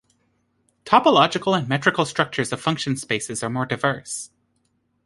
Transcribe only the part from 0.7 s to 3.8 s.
Topological and metrical structures of function spaces are more